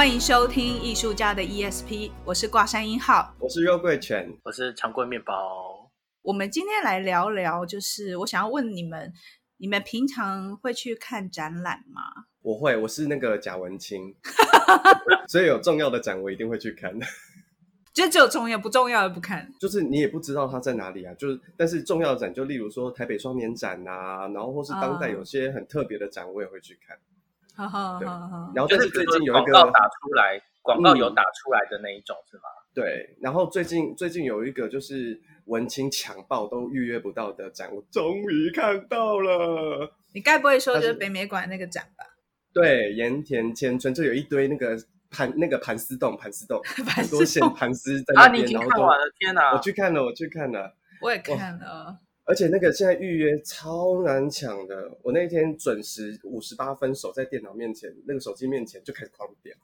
[0.00, 5.90] 欢迎收听艺术家的 ESP，我是挂山一号，我是肉桂犬，我是长棍面包。
[6.22, 9.12] 我们今天来聊聊，就是我想要问你们，
[9.58, 12.00] 你们平常会去看展览吗？
[12.40, 14.14] 我会，我是那个贾文清，
[15.28, 16.98] 所以有重要的展我一定会去看。
[17.92, 19.52] 就只有重要，不重要的不看。
[19.60, 26.96] 就是你也不知道它在哪里啊，就是但是重要的展，就例如说台北双年展啊，然后或是当代有些很特别的展，我也会去看。
[26.96, 27.02] 好
[27.68, 32.42] 好好好，然后就是最近有一个广告打出来，广告有打出来的那一种、嗯、是吗？
[32.72, 39.92] 对，然后最近最近有一个就是文青抢爆都预约不到的展，我终于看到了。
[40.12, 42.04] 你该不会说就是北美馆那个展吧？
[42.52, 44.76] 对，盐田千春就有一堆那个
[45.10, 46.60] 盘那个盘丝洞盘丝洞，
[46.96, 48.32] 很多线盘丝 在那边。
[48.32, 49.04] 啊，你已经看完了？
[49.18, 49.52] 天哪！
[49.52, 51.98] 我去看了，我去看了，我也看了。
[52.30, 59.56] 而且那个现在预约超难抢的，我那天准时五十八分守在电脑面前，那个手机面前就开始狂点。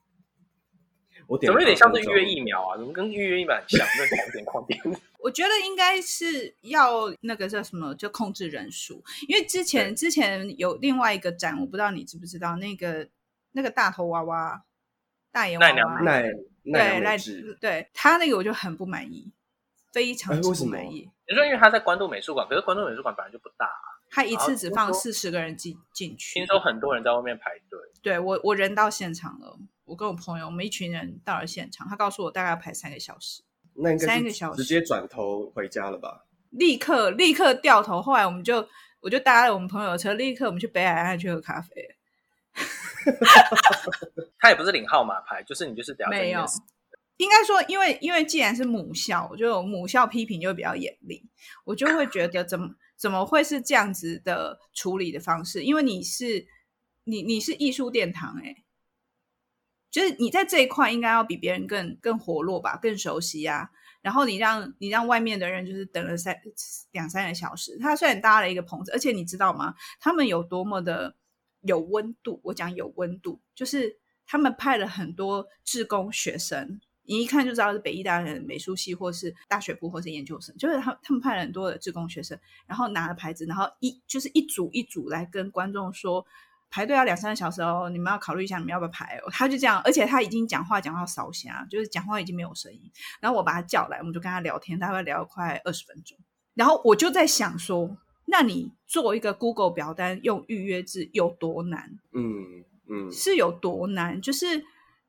[1.29, 2.77] 我点怎么有点像是预约疫苗啊？
[2.77, 3.87] 怎么跟预约疫苗很像？
[3.87, 4.81] 那狂点狂点。
[5.23, 9.01] 我觉得应该是要那个叫什么，就控制人数。
[9.29, 13.09] 因为之前之前有另外一个展，我不知道你知不知道，那个
[13.53, 14.65] 那个大头娃娃
[15.31, 16.33] 大眼娃娃奈
[16.65, 17.17] 奈奈
[17.61, 19.31] 对他那个我就很不满意。
[19.97, 21.11] 非常之不满意。
[21.27, 26.35] 你说，因为他在关渡美术馆，可是关渡美术馆本来就不大，啊，他一次只放四十个人进进去。
[26.39, 27.81] 听说很多人在外面排队。
[28.03, 33.43] 对我，我人到现场了，我跟我朋友，我们一群人到了现场，他告诉我大概要排三个小时。
[33.73, 36.27] 那应该三个小时，直接转头回家了吧？
[36.51, 38.03] 立刻立刻掉头。
[38.03, 38.69] 后来我们就
[39.01, 41.97] 我就搭了我们朋友的车，立刻我们去北海岸去喝咖啡。
[44.39, 46.45] 他也不是领号码牌，就是你就是没有。
[47.19, 51.29] 应该说，因为因为既然是母校，就母校批评就比较严厉，
[51.65, 55.65] 我就会觉得怎么怎么会是这样子的处理的方式？
[55.65, 56.47] 因为你是
[57.05, 58.65] 你你是艺术殿堂，哎，
[59.91, 63.71] 就是你在这一块应该要比别人更更活络吧，更熟悉啊。
[64.03, 66.39] 然后你让你让外面的人就是等了三
[66.93, 69.75] 两三个小时，他虽然搭了一个棚子，而且你知道吗？
[69.99, 71.17] 他们有多么的
[71.63, 72.41] 有温度？
[72.45, 76.81] 我讲有温度，就是他们派了很多志工学生。
[77.07, 86.27] 你一看就知道是北艺大的美术系，或是大学部，或是研究生，就是他他们派了很多的志工学生，然后拿了牌子，然后一就是一组一组来跟观众说，
[86.69, 89.31] 排队要两三个小时哦，你们要考虑一下，你们要不要排哦？
[89.31, 92.81] 他就这样，而且他已经讲话讲到烧瞎，就是讲话已经没有声音。
[93.21, 96.19] 然后我把他叫来，我们就跟他聊天，大概聊了快二十分钟。
[96.55, 97.97] 然后我就在想说，
[98.27, 101.99] 那你做一个 Google 表单用预约制有多难？
[102.13, 104.21] 嗯嗯，是有多难？
[104.21, 104.65] 就是。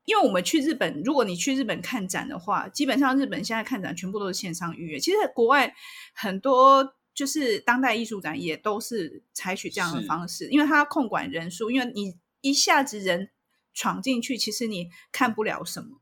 [0.08, 4.98] 因为我们去日本，如果你去日本看展的话，基本上日本现在看展全部都是线上预约。
[4.98, 5.74] 其实国外
[6.14, 13.28] 很多就是当代艺术展也都是采取这样的方式，因为它要控管人数，因为你一下子人
[13.74, 16.00] 闯进去，其实你看不了什么。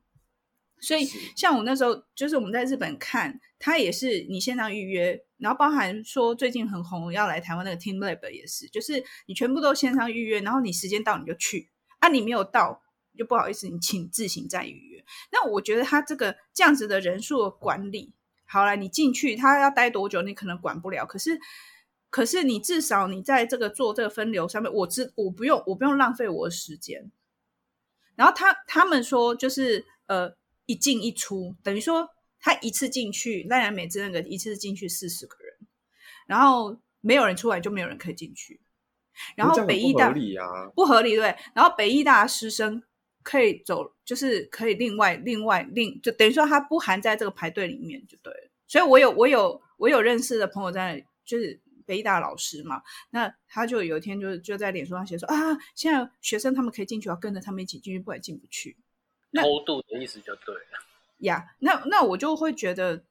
[0.81, 12.85] 所以像我那时候，就是我们在日本看，它也是你线上预约，然后包含说最近很红要来台湾那个 teamLab 也是，就是你全部都线上预约，然后你时间到你就去，啊，你没有到。
[13.17, 15.05] 就不好意思，你请自行再预约。
[15.31, 18.13] 那我觉得他这个这样子的人数的管理，
[18.45, 21.07] 好了，你进去他要待多久，你可能管不了。
[21.07, 21.39] 可是，
[22.11, 27.11] 可是你至少你在这个做这个分流上面，我知我不用我不用浪费我的时间。
[28.17, 30.35] 然后他他们说就是呃
[30.67, 32.09] 一进一出，等于说
[32.41, 35.69] 他一次进去，赖然美智那个一次进去四十个人，
[36.27, 38.61] 然后没有人出来就没有人可以进去。
[39.37, 41.37] 然后北医大不合理啊，不合理对。
[41.55, 42.83] 然后北医大师生。
[43.27, 48.33] 可以走，就是可以另外另外另就等于说它不含在这个排队里面就对。
[48.69, 52.81] 所以我有我有我有认识的朋友在，就是北大老师嘛，
[53.11, 58.77] 那他就有一天就就在脸书上写说啊，现在学生他们可以进去，要跟着他们一起进去，不然进不去。
[59.35, 60.61] 偷渡的意思就对了
[61.19, 61.47] 呀。
[61.59, 63.03] 那那我就会觉得。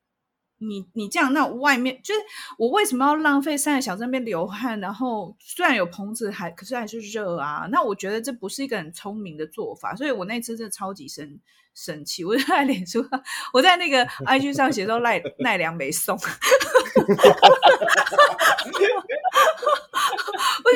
[0.67, 2.19] 你你这样，那外面就是
[2.57, 4.79] 我为什么要浪费三个小时在那边流汗？
[4.79, 7.67] 然后虽然有棚子还，可是还是热啊。
[7.71, 11.39] 那我觉得这不是一个很聪明的做法，所以我那次真的超级生
[11.73, 12.23] 生气。
[12.25, 13.05] 我就在脸书，
[13.53, 16.19] 我在那个 IG 上写说赖奈良没送， 我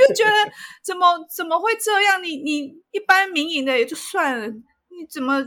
[0.08, 0.32] 就觉得
[0.84, 1.06] 怎么
[1.36, 2.24] 怎么会这样？
[2.24, 5.44] 你你一般民营的也就算了，你怎么？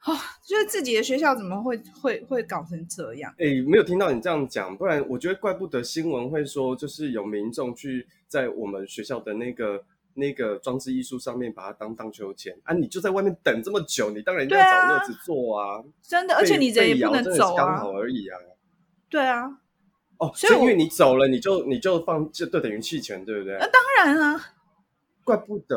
[0.00, 0.14] 啊，
[0.46, 3.30] 就是自己的学校怎么会会会搞成这样？
[3.38, 12.74] 哎、欸，没有听到你这样讲，不然我觉得怪不得新闻会说，就是有民众去在我们学校的那个那个装置艺术上面把它当荡秋千啊！
[12.74, 15.76] 你就在外面等这么久，你当然要找乐子做啊！
[15.76, 18.38] 啊真的，而且你人也不能走啊，刚好而已啊。
[19.10, 19.44] 对啊，
[20.16, 23.58] 哦，所以因为你走了，你就你就放就就等于弃权，对不对？
[23.58, 23.82] 那、啊、当
[24.14, 24.40] 然啊，
[25.24, 25.76] 怪不得。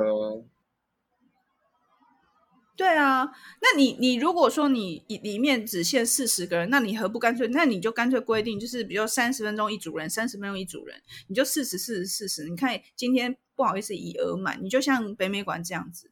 [2.75, 3.23] 对啊，
[3.61, 7.47] 那你你如果说你里面只限四十个人，那你何不干脆？
[7.49, 12.49] 那你就干脆规定，就是比如三十分钟一组人，三十分钟一组人，你就四十、四十、四十。
[12.49, 16.09] 你看今天不好意思已额满，你就像北美馆这样子，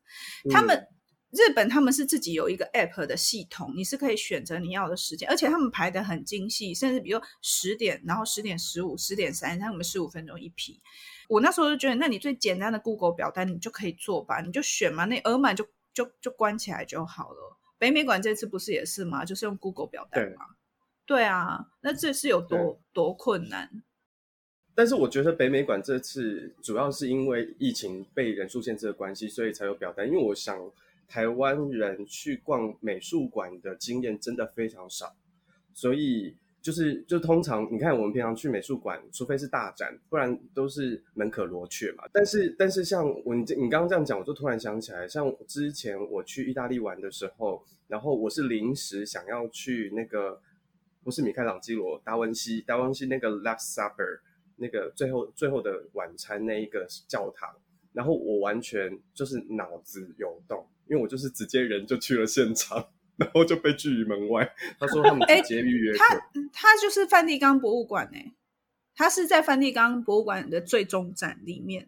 [0.51, 0.87] 他们、嗯、
[1.31, 10.79] 日本他们是自己有一个 app 的系统，你是可以选择你要的时间，而且他们排的很精细，甚至比如十点，然后十点十五、十点三，他们十五分钟一批。
[11.27, 15.65] 我那时候就觉得，那你最简单的 Google 表单你就可以做吧，你就选嘛，那额满就。
[15.93, 17.57] 就就关起来就好了。
[17.77, 19.25] 北美馆这次不是也是吗？
[19.25, 20.45] 就是用 Google 表单嘛。
[21.05, 23.83] 对，对啊，那这是有多多困难？
[24.75, 30.07] 但是我觉得北美馆这次主要是因为疫情被人数限制的关系，所以才有表单。
[30.07, 30.71] 因为我想
[31.07, 35.15] 台湾人去逛美术馆的经验真的非常少，
[35.73, 36.37] 所以。
[36.61, 42.03] 就是，就通常你看，我们平常去美术馆，除非是大展，不然都是门可罗雀嘛。
[42.13, 50.39] 但是，但是像我你你刚刚这样讲，我就突然想起来，像之前我去意大利玩的时候，然后我是临时想要去那个，
[51.03, 54.19] 不是米开朗基罗，达文西，达文西那个 Last Supper
[54.57, 57.49] 那个最后最后的晚餐那一个教堂，
[57.91, 62.87] 然后我完全就是脑子有动，因为我就是直接人就去了现场。
[63.21, 64.51] 然后就被拒于门外。
[64.79, 65.97] 他说他们直接预约。
[65.97, 66.15] 他
[66.51, 68.33] 他就是梵蒂冈博物馆呢，
[68.95, 71.87] 他是在梵蒂冈博物馆的最终展里面。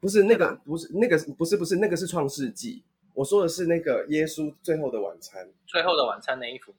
[0.00, 2.84] 不是那个，不是那个，不是不是那个是创世纪。
[3.14, 5.48] 我说的是那个耶稣最后的晚餐。
[5.66, 6.74] 最后的晚餐那一幅，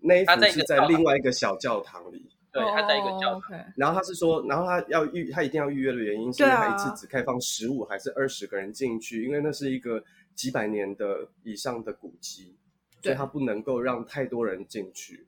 [0.00, 2.30] 那一幅是在另外一个小教堂里。
[2.52, 3.34] 对，他在一个教堂。
[3.34, 3.64] Oh, okay.
[3.76, 10.02] 然后他是说，然后他要预，他一定要预约的原因是因为他一次只开放十五还是二十个人进去，因为那是一个
[10.34, 12.56] 几百年的以上的古迹。
[13.02, 15.26] 所以他不能够让太多人进去，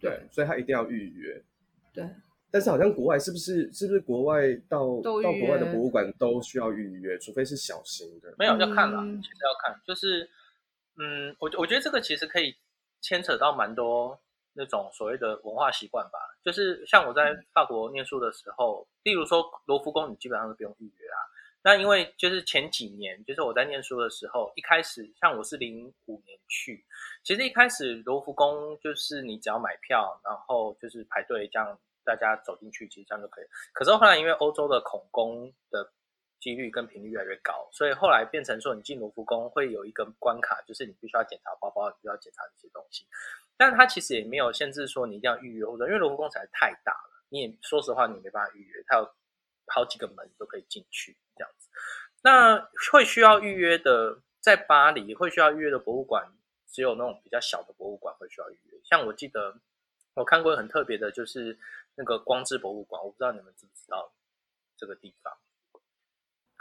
[0.00, 1.42] 对，对，所以他一定要预约，
[1.92, 2.08] 对。
[2.48, 8.32] 但是好像国外是不是是不是国外到到国外的博物馆都需要预约，除非是小型的？
[8.38, 10.30] 没有要看啦，其实要看，就是
[10.96, 12.54] 嗯，我我觉得这个其实可以
[13.02, 14.18] 牵扯到蛮多
[14.54, 16.18] 那种所谓的文化习惯吧。
[16.42, 21.18] 就是像我在法国念书的时候，嗯、例如说罗浮宫，你基本上都不用预约啊。
[21.66, 26.86] 那因为就是前几年，就是我在念书的时候，一开始像我是零五年去，
[27.24, 33.44] 其实一开始罗浮宫就是你只要买票，然后就是排队这样，大家走进去，其实这样就可以。
[33.72, 35.92] 可是后来因为欧洲的恐攻的
[36.38, 43.04] 几率跟频率越来越高，所以后来变成说你进罗浮宫会有一个关卡，就是你必须要检查包包，你必须要检查这些东西。
[43.56, 49.10] 但它其实也没有限制说你一定要预约，或者因为罗浮宫实在太大了，你也说实话你没办法预约，它有
[49.66, 51.16] 好几个门都可以进去。
[51.36, 51.68] 这样子，
[52.22, 56.32] 那会需要预约的，在巴黎会需要预约的博物馆，
[56.66, 58.80] 只有那种比较小的博物馆会需要预约。
[58.84, 59.56] 像我记得
[60.14, 61.58] 我看过很特别的，就是
[61.94, 64.12] 那个光之博物馆，我不知道你们知不知道
[64.76, 65.32] 这个地方。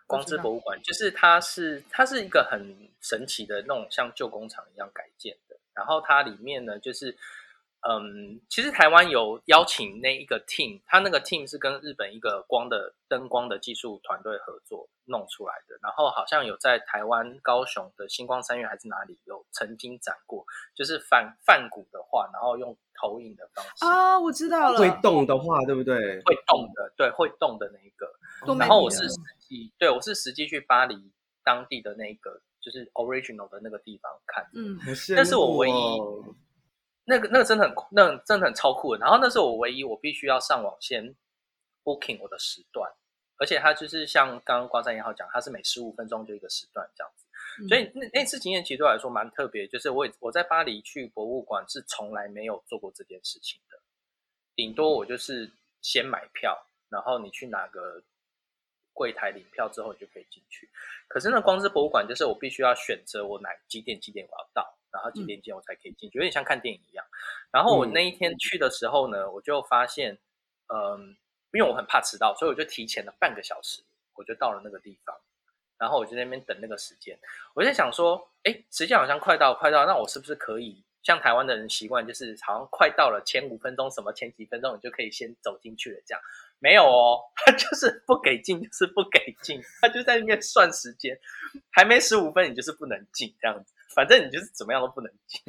[0.07, 7.17] 光之博物馆就是它是它是一个很神奇的那种像旧工厂一样改建的，然后它里面呢就是。
[7.87, 25.95] 嗯，其实台湾有邀请那一个 team，他那个 team 是跟日本一个光的灯光的技术团队合作弄出来的，然后好像有在台湾高雄的星光三月还是哪里有曾经展过，就是梵梵谷的画，然后用投影的方式啊，我知道了，会动的话，对不对？
[26.23, 28.11] 会动的，对，会动的那一个。
[28.57, 31.11] 然后我是实际，对我是实际去巴黎
[31.43, 34.79] 当地的那个，就是 original 的那个地方看，嗯，
[35.15, 35.73] 但是我唯一。
[37.05, 38.99] 那个那个真的很酷，那个真的很超酷的。
[38.99, 41.15] 然后那是我唯一我必须要上网先
[41.83, 42.91] booking 我的时段，
[43.37, 47.25] 而且它就是像刚刚光山一号讲，它是每十五分钟就一个时段这样子。
[47.61, 53.79] 嗯、所以那那次经验其实对我来说蛮特别，就是我我在巴黎去博物馆是从来没有做过这件事情的，
[54.55, 55.49] 顶多我就是
[55.81, 56.57] 先买票，
[56.89, 58.01] 然后你去哪个
[58.93, 60.67] 柜台领票之后你就可以进去。
[61.07, 64.75] 可是那光之博物馆就是我必须要选择我哪几点几点我要到。
[64.95, 67.05] 然后几点几我才可以进去，有点像看电影一样。
[67.51, 70.17] 然后我那一天去的时候呢，我就发现，
[70.73, 71.15] 嗯，
[71.51, 73.83] 因为我很怕迟到，所以我就提前了半个小时，
[74.15, 75.15] 我就到了那个地方。
[75.77, 77.19] 然后我就在那边等那个时间，
[77.53, 86.21] 我就在想说，哎，时间好像快到，快到，那我是不是可以像台湾的人习惯，就是好像快到了前五分钟，什么前几分钟你就可以先走进去了，这样
[86.59, 91.19] 没有哦，他就是不给进，就是不给进，他就在那边算时间，
[91.71, 95.41] 还没十五分，你就是不能进，这样子，反正你就是怎么样都不能进，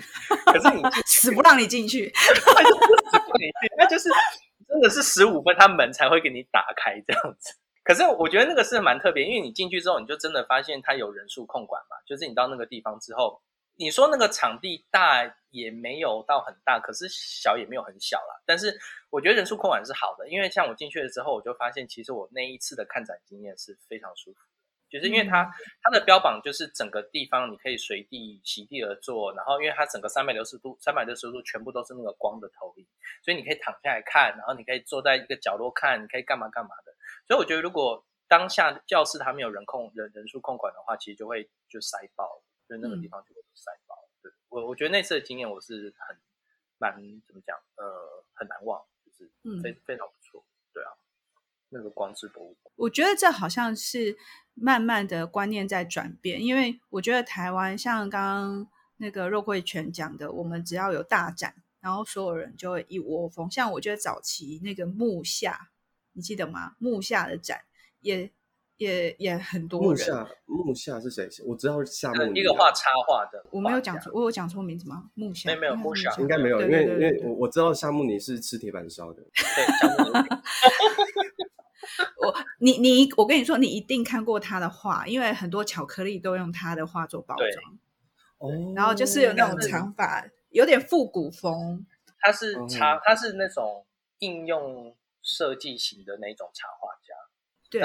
[0.46, 4.08] 可是你死不让你进去， 他就是死不让你进，他就是
[4.68, 7.54] 真的是十五分，他门才会给你打开这样子。
[7.82, 13.42] 可是我觉得那个是蛮特别，因为你进去之后，你就真的发现他有人数控管嘛，就是你到那个地方之后。
[13.78, 18.40] 你说那个场地大也没有到很大，可是小也没有很小啦。
[18.46, 18.74] 但是
[19.10, 24.55] 我觉得人数控管是好的，因为像我进去了之后，我就发现其实我那一次的看展经验是非常舒服的，
[24.88, 25.50] 就是因为它
[25.82, 32.86] 它的标榜就是整个地方你可以随地席地而坐，然后因为它整个三百六十度三百六十度全部都是那个光的投影，
[33.22, 36.94] 所以你可以躺下来看，然后你可以坐在一个角落看，你可以干嘛干嘛的。
[37.26, 43.96] 所以我觉得如果当下教室它没有人控人人数控管的话，其实就会就塞爆了，所以那个地方就会塞爆。
[44.22, 46.16] 对，我我觉得那次的经验我是很
[46.78, 46.94] 蛮
[47.26, 49.30] 怎么讲，呃，很难忘，就是
[49.62, 50.06] 非、嗯、非常
[51.70, 54.16] 那个光之博物馆，我觉得这好像是
[54.54, 58.68] 慢慢的观念在转变，因为我觉得台湾像刚刚
[58.98, 63.50] 那个肉桂泉讲的，我们只要有大展，然后所有人就会一窝蜂。
[63.50, 65.70] 像我觉得早期那个木下，
[66.12, 66.76] 你记得吗？
[66.78, 67.60] 木下的展
[68.00, 68.30] 也。
[68.78, 69.88] 也也很多人。
[69.88, 71.26] 木下木下是谁？
[71.46, 72.36] 我知道夏目。
[72.36, 73.42] 一个画插画的。
[73.50, 75.08] 我没有讲错，我有讲错名字吗？
[75.14, 75.48] 木下。
[75.48, 79.22] 没有没有木下，应该没有，因为因为我我知道夏目你是吃铁板烧的。
[79.32, 80.36] 对。
[82.22, 87.78] 我你你我跟你说，你一定看过他的画，因为很多巧克力都用他的画做包装。
[88.38, 88.72] 哦。
[88.74, 91.86] 然后就是有那种长发，有点复古风。
[92.20, 93.86] 他是插，他是那种
[94.18, 97.14] 应用设计型的那种插画家。
[97.70, 97.80] 对。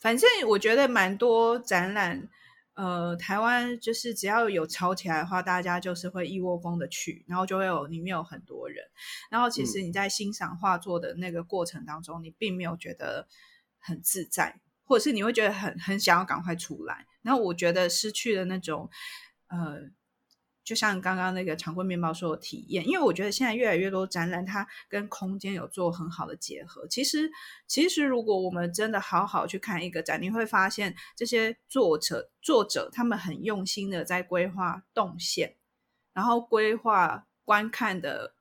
[0.00, 2.28] 反正我觉得蛮多展览，
[2.76, 8.84] 呃，台湾就是只要有吵起来的话，大家就是会一窝蜂的去，然后就会有里面有很多人，
[9.30, 13.26] 然后其实你在欣赏画作的那个过程当中，嗯、你并没有觉得
[13.78, 18.88] 很自在，或者是你会觉得很很想要赶快出来，然后我觉得失去了那种，
[19.48, 19.90] 呃。
[20.66, 26.84] 就像刚刚那个长棍面包说的体验，因为我觉得现在越来越多展览，它跟空间有做很好的结合。
[26.88, 27.30] 其实，
[27.68, 35.54] 其实如果我们真的好好去看一个展，你会发现这些作者作者他们很用心的在规划动线，
[36.12, 38.34] 然后规划观看的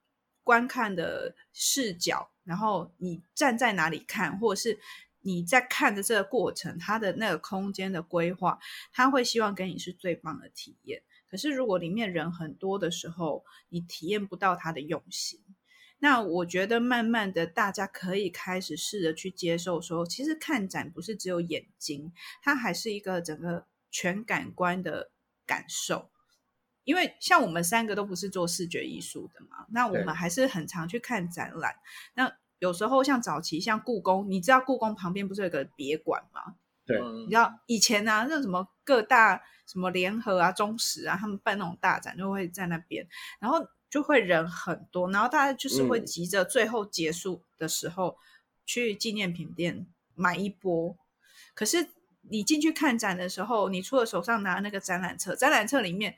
[0.43, 4.79] 观看的视角，然后你站在哪里看，或者是
[5.19, 8.57] 你在看的这个过程，它的那个空间的规划，
[8.91, 11.03] 他会希望给你是最棒的体验。
[11.29, 15.39] 可是，如果里面人很多的时候，你体验不到他的用心。
[15.99, 25.11] 那我觉得，慢慢的，大家可以开始试着去接受说，说其实看展不是只有眼睛，它还是一个整个全感官的
[25.45, 26.09] 感受。
[26.83, 31.75] 因为像我们三个都不是做视觉艺术的嘛，那我们还是很常去看展览。
[32.13, 36.55] 那有时候像早期像故宫，你知道故宫旁边不是有个别馆吗？
[36.85, 43.07] 对，你知道以前啊，那什么各大什么联合啊、中时啊，他们办那种大展，就会在那边，
[43.39, 48.21] 然后就会人很多，然后大家就是会急着最后结束的时候、嗯、
[48.65, 50.95] 去纪念品店买一波。
[51.55, 51.87] 可是
[52.21, 56.15] 你进去看展的时候，你除了手上拿那个展览册，展览册里面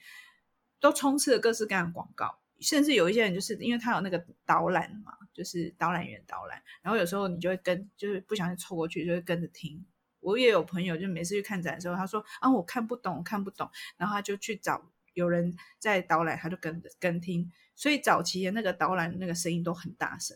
[0.79, 9.85] 都充斥了各式各样的广告，甚至有一些人就是因为他有那个导览嘛，就是导览员导览，然后有时候你就会跟，就是不小心凑过去，就会跟着听。
[10.19, 14.83] 我也有朋友，就每次去看展的时候，他说啊，我看不懂，我看不懂，然后他就去找
[15.13, 17.51] 有人在导览，他就跟跟听。
[17.75, 20.35] 所以早期的那个导览那个声音都很大声，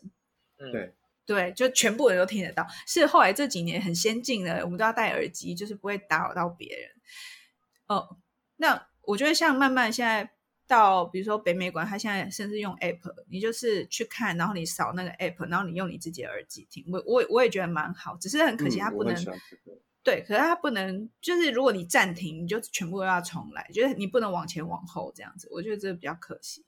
[0.57, 0.93] 嗯，对
[1.25, 2.67] 对，就全部人都听得到。
[2.85, 6.91] 是后来这几年很先进的，我们都要戴耳机，就是不会打扰到别人。
[7.87, 8.17] 哦，
[8.57, 10.31] 那我觉得像慢慢现在。
[10.71, 16.85] 到比如说北美馆，他现在甚至用 app，你就是去看，然后你扫那个 app，然后你用你自己的耳机听。
[16.87, 19.13] 我我我也觉得蛮好，只是很可惜它不能。
[19.13, 25.49] 嗯、对，可是它不能，就是如果你暂停，你就全部都要重来，就是你不能往前往后这样子。
[25.51, 26.63] 我觉得这个比较可惜，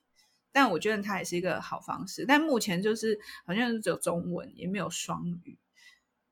[0.52, 2.26] 但我觉得它也是一个好方式。
[2.28, 5.56] 但目前就是好像是只有中文，也没有双语。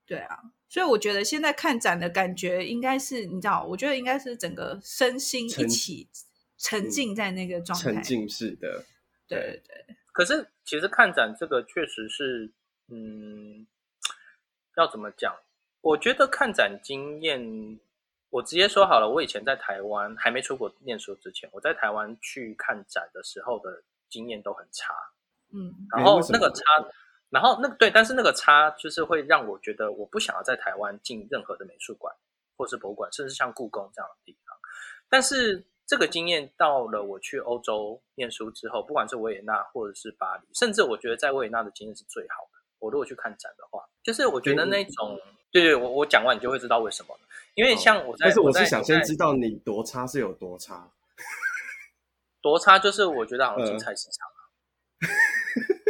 [0.05, 0.39] 对啊，
[0.69, 6.09] 所以我觉得现在看展的感觉应该是，你知道，我觉得应该是整个身心一起。
[6.63, 8.85] 沉浸在那个状态，沉浸式的，
[9.29, 9.97] 对对对。
[10.13, 12.51] 可是其实看展这个确实是，
[12.89, 13.67] 嗯，
[14.77, 15.35] 要怎么讲？
[15.81, 17.81] 我觉得看展经验，
[18.31, 19.09] 我直接说好了。
[19.09, 24.95] 我以前在台湾还没出国念书之前，我在台湾去看展的时候的经验都很差。
[25.53, 26.63] 嗯，然后那个差，
[27.31, 32.15] 然后那个对，但是那个差就是会让我觉得我不想要在台湾进任何的美术馆
[32.57, 34.57] 或是博物馆，甚至像故宫这样的地方。
[35.09, 42.59] 但是这个经验到了我去欧洲念书之后，不管是维也纳或者是巴黎，甚至我觉得在维也纳的经验是最好的。
[42.79, 45.21] 我如果去看展的话，就是我觉得那种，
[45.51, 47.15] 对对，我我讲完你就会知道为什么。
[47.57, 50.89] 因为像我在，但是我是想先知道你多差是有多差，
[52.41, 54.27] 多差就是我觉得好像进菜市场。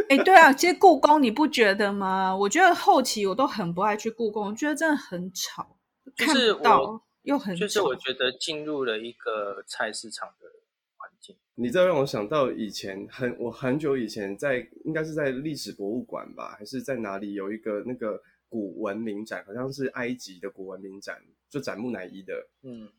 [0.08, 2.34] 哎、欸，对啊，其实故宫你不觉得吗？
[2.36, 5.76] 我觉得后期我都很不爱去故宫，我觉得真的很吵，
[6.16, 10.46] 就是看到又很吵，就是我觉得进入了一个菜市场的
[10.96, 11.36] 环境。
[11.54, 22.48] 你这让我想到以前很我很久以前在应该是在历史博物馆吧，还是在哪里有一个那个古文明展，好像是埃及的古文明展，就展木乃伊的。
[22.62, 22.90] 嗯，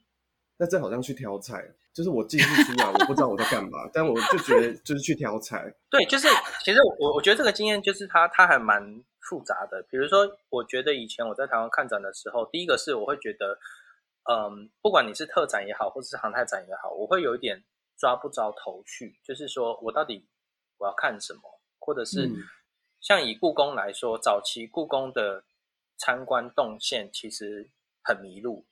[0.57, 1.73] 那这好像去挑菜。
[1.93, 5.71] 就是我进去出来，我不知道我在干嘛，但我就觉得就是去挑菜。
[5.91, 6.27] 对，就是
[6.65, 9.85] 其实我我觉得这个经验就是它它还蛮复杂的。
[9.91, 13.59] 比如说，我觉得以前我在台湾看展的时候，第一个是我会觉得，
[14.29, 17.63] 嗯，不管你是特展也好，或者是航太展也好，我会有一点
[17.97, 20.27] 抓不着头绪，就是说我到底
[20.77, 21.41] 我要看什么，
[21.79, 22.29] 或者是
[23.01, 25.43] 像以故宫来说，早期故宫的
[25.97, 27.69] 参观动线其实
[28.03, 28.65] 很迷路。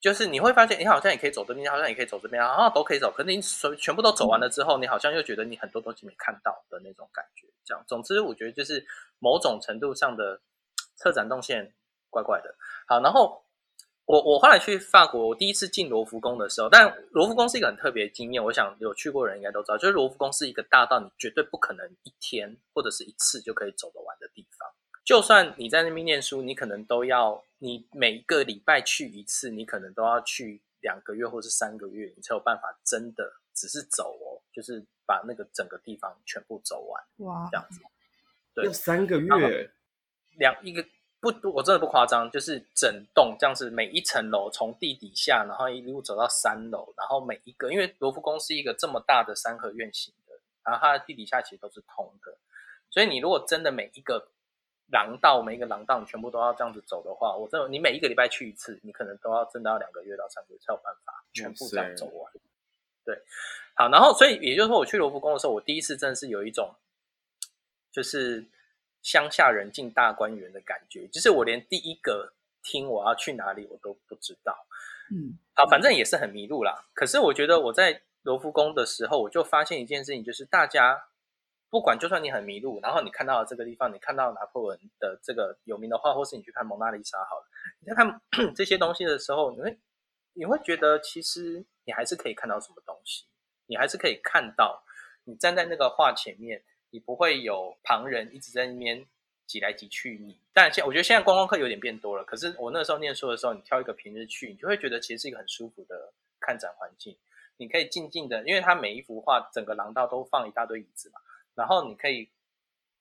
[0.00, 3.10] 就是你会发现，你好像也可以走这边，好像也可以走这边，啊，都可以走。
[3.10, 7.48] 可是你所全部都走完了之后，你好像又觉得你很多东西没看到的那种感觉。
[7.64, 8.86] 这样，总之我觉得就是
[9.18, 10.42] 某种程度上的
[10.96, 11.74] 策展动线
[12.10, 12.54] 怪怪的。
[12.86, 13.43] 好，然后
[14.06, 18.44] 我我后来去法国，我第一次进罗浮宫的时候，但罗浮宫是一个很特别的经验。
[18.44, 24.68] 我想有去过的人应该都知道，就是罗浮宫是一个大到你绝对不可能一天或者是一次就可以走得完的地方。
[25.04, 37.02] 就算你在那边念书，你可能都要，你每一个礼拜去一次，你可能都要去两个月或是三个月，你才有办法真的只是走哦，就是把那个整个地方全部走完。
[37.26, 37.80] 哇，这样子，
[38.54, 39.70] 对，三个月，
[40.38, 40.82] 两一个
[41.32, 52.36] 不，我真的不夸张，就是整栋这样子，每一层楼从地底下，然后一路走到三楼，然后每一个，因为罗浮宫是一个这么大的三合院型的，然后它的地底下其实都是通的，
[52.90, 54.28] 所以你如果真的每一个。
[54.92, 62.30] 廊道每一个廊道你全部都要这样子走的话，我真的你每一个礼拜去一次，你可能都要真的要两个月到三个月才有办法全部这样走完。
[63.02, 63.18] 对，
[63.74, 66.74] 好，然后所以也就是说，我去罗浮宫的时候，我第一次真的是有一种
[67.90, 68.44] 就是
[69.04, 72.32] 乡下人进大观园的感觉，就是我连第一个
[72.64, 74.66] 听我要去哪里我都不知道。
[75.12, 76.86] 嗯，好，反正也是很迷路啦。
[76.92, 81.04] 可是我觉得我在罗浮宫的时候，我就发现一件事情，就是大家。
[81.70, 87.46] 不管，就算你很迷路，然后你看到了这个地方，你看到拿破仑的这个有名的画，或是你去看蒙娜丽莎，好了，
[87.80, 88.20] 你在看
[88.54, 89.76] 这些东西的时候，你会
[90.34, 93.24] 你会觉得，其实你还是可以看到什么东西，
[93.66, 94.84] 你还是可以看到，
[95.24, 96.62] 你站在那个画前面，
[96.94, 99.04] 你不会有旁人一直在那边
[99.46, 100.16] 挤来挤去。
[100.22, 107.16] 你，但现我觉得现在观光客有点变多了，可是我那时候念书的时候，你挑一个平日去，你就会觉得其实是一个很舒服的看展环境，
[107.56, 111.20] 你可以静静的，因为它每一幅画整个廊道都放一大堆椅子嘛。
[111.56, 112.28] 然后你可以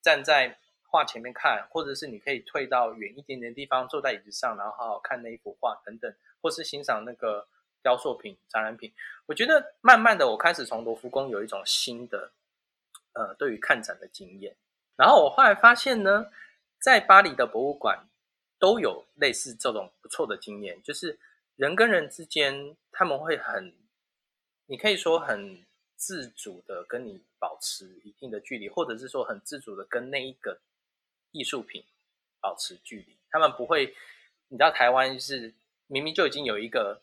[0.01, 0.57] 站在
[0.89, 7.47] 画前面看，或者是你可以退到远一点点的地方，坐在椅子上，然后好好看那一幅画等等，或是欣赏那个
[7.83, 8.91] 雕塑品、展览品。
[9.27, 12.31] 我觉得慢慢的，我开始从罗浮宫有一种新的
[13.13, 14.55] 呃对于看展的经验。
[14.95, 16.27] 然后我后来发现呢，
[16.79, 18.07] 在巴黎的博物馆
[18.59, 21.17] 都有类似这种不错的经验，就是
[21.55, 23.73] 人跟人之间他们会很，
[24.65, 25.63] 你可以说很。
[25.95, 30.59] 自主的跟你保持一定的距离，或者是说很自主的跟那一个
[31.31, 31.81] 艺术品
[32.41, 33.17] 保持距离。
[33.31, 33.95] 他们不会，
[34.49, 35.53] 你知道台湾是
[35.87, 37.01] 明明就已经有一个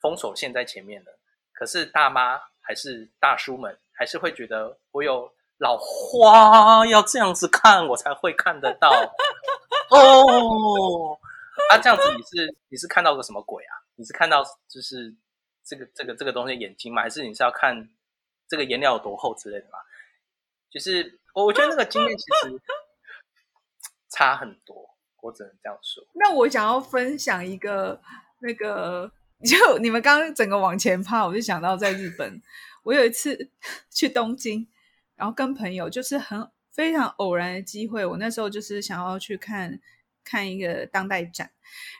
[0.00, 1.16] 封锁线在前面了，
[1.52, 8.90] 可是大妈还是大叔们还是会觉得我有老花要这样子看我才会看得到
[9.90, 11.18] 哦。
[11.70, 13.72] 啊，这样子你是你是看到个什么鬼啊？
[13.94, 15.14] 你是看到就是
[15.64, 17.02] 这个这个这个东西眼睛吗？
[17.02, 17.88] 还是你是要看？
[18.48, 19.78] 这个颜料有多厚之类的吗，
[20.68, 22.60] 就是我我觉得那个经验其实
[24.10, 24.74] 差很多，
[25.22, 26.04] 我只能这样说。
[26.14, 28.02] 那我想要分享一个
[28.40, 29.12] 那个，
[29.48, 32.42] 就你们刚刚整个往前趴，我就想到在日本，
[32.82, 33.52] 我有一次
[33.88, 34.66] 去东京，
[35.20, 39.78] 然后跟朋友就是很非常偶然的机会，我那时候就是想要去看
[40.24, 41.52] 看一个当代展，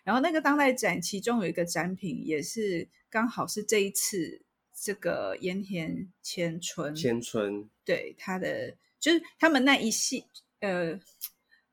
[0.02, 4.42] 然后那个当代展其中有一个展品也是刚好是这一次。
[4.82, 10.24] 这个盐田千春，千春对他的就是他们那一系，
[10.60, 10.98] 呃，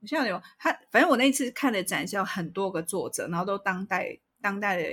[0.02, 4.84] 我想想有他，反正我那一次看的展是有很多个作者，然后都当代当代的，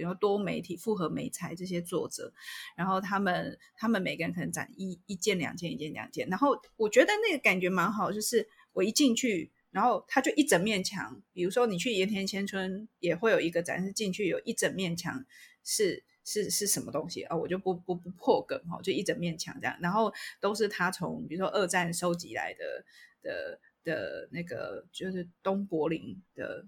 [0.00, 2.32] 然后多媒体复合媒材这些作者，
[2.76, 15.24] 然后他们他们每个人可能展一一件两件一件两件，然后我觉得那个感觉蛮好，就是我一进去，然后他就一整面墙，比如说你去盐田千春也会有一个展示进去有一整面墙
[15.62, 16.04] 是。
[16.28, 17.36] 是是什么东西啊？
[17.36, 22.84] 我就不不不破梗哈，就一整面墙这样，然后都是他从比如说二战收集来的
[23.22, 26.66] 的的那个，就是东柏林的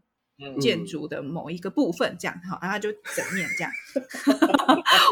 [0.60, 3.72] 建筑的某一个部分这样好，然后就整面这样。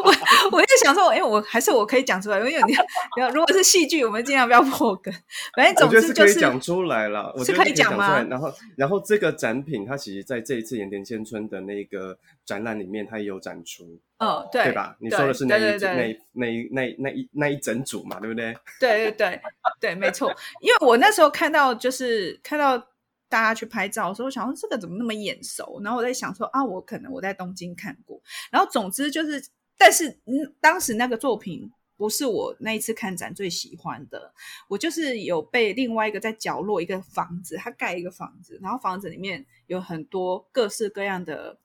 [0.05, 5.13] 我我就想说，哎，我还是我可以讲出来，因为你要如果是戏剧，我们尽量不要破梗。
[5.57, 8.23] 反正总之就是可以讲出来了，是可以讲吗？
[8.23, 13.99] 然后然后这个展品，它其实在这一次盐田千春的那个展览里面，它也有展出。
[14.19, 14.97] 哦，对，对吧？
[15.01, 18.57] 你说的是那一那那那那一那一整组嘛，对不对？
[18.81, 19.41] 对对对
[19.81, 20.33] 对，没错。
[20.61, 22.83] 因为我那时候看到，就是看到
[23.29, 25.81] 大家去拍照的时候，我想说这个怎么那么眼熟？
[25.83, 28.21] 然后我在想说啊，我可能我在东京看过。
[28.51, 34.33] 然后总之就是，但是嗯，当时那个作品不是我那一次看展最喜欢的。
[34.69, 41.59] 我就是有被另外一个在角落一个房子，他盖一个房子，然后房子里面有很多各式各样的。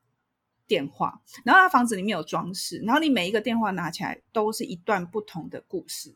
[0.68, 6.16] 电话，然后他房子里面有装饰，然后你每一个电话拿起来都是一段不同的故事。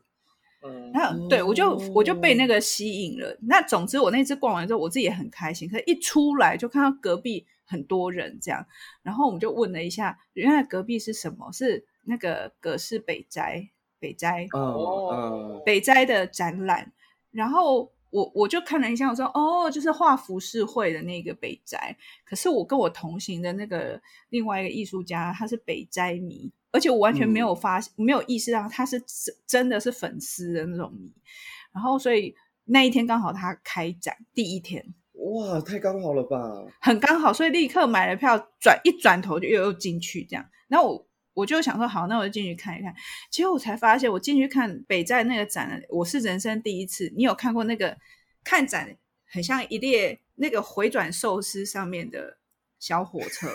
[0.62, 3.38] 嗯，然后对我就我就被那个吸引了。
[3.42, 5.70] 那总之我那次逛完之后，我自己也很开心。
[5.70, 8.66] 可是一出来就看到隔壁很多人这样，
[9.04, 11.52] 然后我们就问了一下，原来隔壁是什么？
[11.52, 16.92] 是那个葛饰北斋北斋哦，北斋的展览，
[17.32, 17.92] 然后。
[18.12, 21.98] 我我就看了一下，我说哦，就是画浮世绘的那个北斋。
[22.24, 31.12] 可是我跟我同行的那个另外一个艺术家，他是北斋迷，而且我完全没有发、嗯、没有意识到他是真真的是粉丝的那种迷。
[31.74, 32.36] 然后所以
[32.66, 36.66] 那一天刚好他开展第一天，哇，太刚好了吧？
[36.82, 40.46] 很刚好，所以立刻买了票，转一转头就又又进去这样。
[40.68, 41.08] 然后我。
[41.36, 42.96] 我就想说，好，那我就进去看一看。
[43.30, 47.12] 结果我才发现，我进去看北站那个展，我是人生第一次。
[47.14, 47.98] 你有看过那个
[48.42, 48.96] 看展，
[49.30, 52.38] 很像一列那个回转寿司上面的
[52.80, 53.50] 小火车，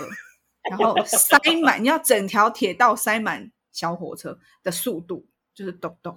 [0.71, 6.17] 然后塞满，你要整条铁道塞满小火车的速度，就是咚咚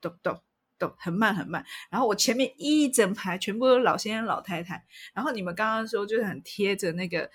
[0.00, 0.40] 咚咚
[0.78, 1.64] 咚，很慢很慢。
[1.90, 4.84] 然后我前面一整排全部都是老先生老太太，
[5.14, 7.30] 然后你们刚刚说就是很贴着那个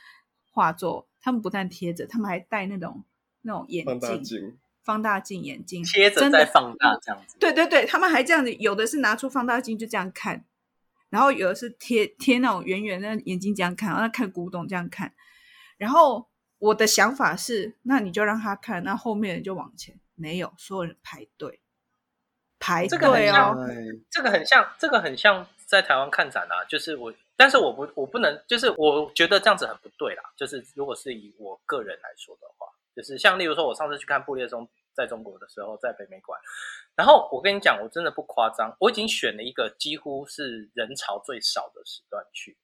[0.52, 3.04] 画作，他们不但贴着，他们还戴那种。
[3.48, 7.38] 那种眼镜，放大镜，放大镜眼镜贴着在放大这样子。
[7.40, 10.44] 对对对，他们还这样子，有的是拿出放大镜就这样看，
[11.12, 15.14] 然后有的是贴贴那种圆圆的眼睛这样看，然后看古董这样看。
[15.78, 16.28] 然后
[16.60, 20.00] 我的想法是，那你就让他看，那后面人就往前。
[20.16, 21.60] 没有，所有人排队
[22.60, 23.56] 排队哦。
[24.10, 30.24] 这个很像，这个很像在台湾看展啊，就是我，但是我不，我不能，就是我觉得这样子很不对啦。
[30.38, 32.68] 就是如果是以我个人来说的话。
[32.96, 36.40] 就是像例如说，我上次去看布列松在中国的时候，在北美馆，
[36.96, 42.58] 然后我跟你讲，我真的不夸张，我已经选了一个几乎是人潮最少的时段去。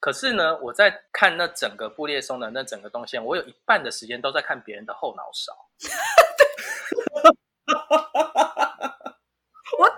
[0.00, 5.52] 可是呢，我在看那整个布列松的那整个动线，我有一半的时间都在看别人的后脑勺。
[9.78, 9.96] 我懂，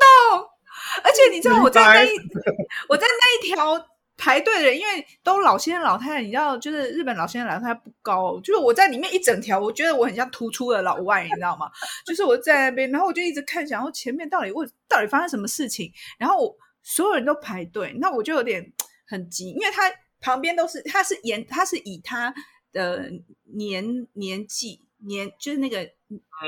[1.05, 2.11] 而且你知道我在那一
[2.89, 3.87] 我在那一条。
[4.23, 11.71] 排队的人，因为都老先生老太太，你知道，就是日本老先生老太太不高，就是我在里面一整条，我觉得我很像突出的老外，你知道吗？
[12.05, 18.71] 就是我在那边，然后我就一直看，想说前面到底为到底发生什么事情，然后我所有人都排队，那我就有点
[19.11, 22.33] 很急，因为他旁边都是，他是沿，他是以他
[22.73, 23.11] 的
[23.55, 25.91] 年年纪年，就是那个。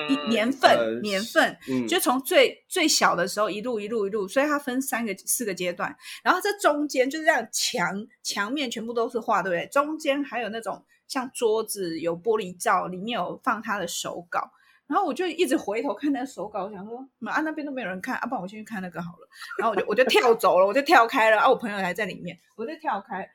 [0.09, 5.95] 一年份，呃、年份，嗯、就从最最小的时候一路一路一路，所以它分三个四个阶段。
[6.25, 9.69] 然后这中间就是这样墙墙面全部都是画，对不对？
[9.71, 14.51] 中间还有那种像桌子有玻璃罩，里面有放他的手稿。
[14.93, 19.27] 然后我就一直回头看那个手稿，我想说，啊那边都没有人看，啊不然我先去看那个好了。
[19.59, 21.39] 然后我就我就跳走了，我就跳开了。
[21.39, 23.27] 啊，我朋友还在里面，我就跳开。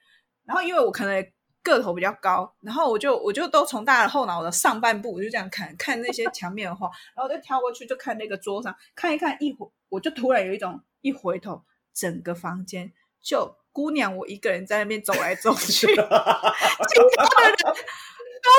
[0.45, 1.27] 然后因为我可能。
[1.63, 11.61] 个头比较高，然后我就我就都从大家的后脑的上半部，我就这样看看那些墙面的画，然后我就跳过去就看那个桌上看一看，一回我就突然有一种一回头，
[11.93, 15.87] 整个房间就姑娘我一个人在那边走来走去，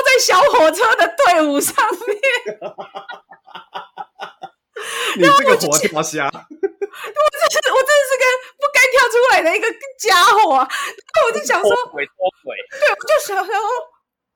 [0.05, 1.75] 在小火车的队伍上
[2.07, 2.17] 面，
[5.17, 6.25] 你这个活跳虾。
[6.25, 8.23] 我真是，我真的是个
[8.57, 9.65] 不该跳出来的一个
[9.97, 10.67] 家伙啊！
[11.15, 13.53] 那我就想说，脱腿脱腿，对，我就想说。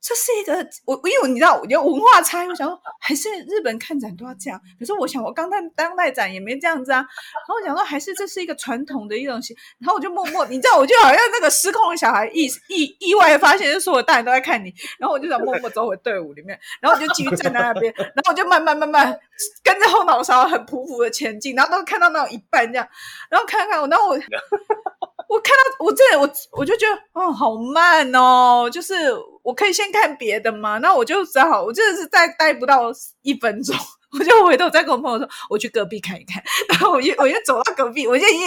[0.04, 4.60] 这是一个我，因为你知道，我觉得文化差异，我想说还是日本看展都要这样。
[4.78, 6.98] 可是我想，我刚在当代展也没这样子啊。
[7.48, 9.56] 然后我想说，还是这是一个传统的一种西。
[9.80, 14.74] 然后我就默默，你知道，我就好像那个失控的小孩意意意外发现，就是我大人都在看你。
[15.00, 19.18] 然后我就想默默走回队伍里面， 然后我就继续站在那边，然后我就慢慢慢慢
[19.63, 22.86] 跟着后脑勺很匍匐的前进，然后都看到那种一半这样，
[23.32, 24.20] 然后看看我，然后我。
[25.28, 28.96] 我看到我真的我我就觉得哦，好慢哦，就是
[29.42, 30.78] 我可以先看别的吗？
[30.80, 33.76] 那我就只好，我真的是再待不到一分钟，
[34.20, 36.44] 我就回头再跟我朋友说，我去隔壁看一看。
[36.70, 38.42] 然后我就我就走到隔壁，我就已经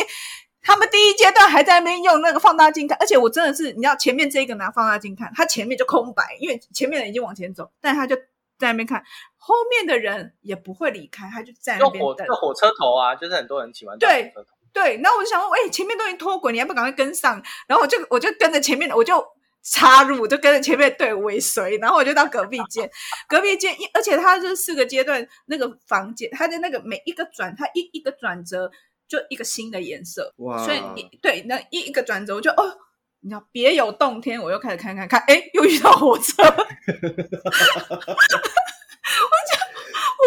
[0.63, 8.17] 他们第一阶段还在那边用那个放大镜看，而且我真的是你知道前面这一个拿放大镜看，他前面就空白，因为前面的人已经往前走，但他就
[8.59, 9.03] 在那边看，
[9.37, 12.27] 后面的人也不会离开，他就在那边等。
[12.29, 14.33] 火火车头啊，就是很多人喜欢对。
[14.73, 17.43] 对，然后我就想说，哎，前面都已经脱轨，你还不赶快跟上？
[17.67, 19.25] 然后我就我就跟着前面的，我就
[19.63, 22.89] 插入，我就跟着前面的队尾随，然后我就到隔壁间，
[23.29, 28.71] 隔壁间，而且它就是四个阶段那个房间，它的那个每一个转，它一一个转折
[29.09, 30.65] 就一个新的颜色，哇！
[30.65, 32.77] 所以你对那一一个转折，我就哦，
[33.21, 36.43] 你知道别有洞天，我又开始看看看，哎，又遇到火车。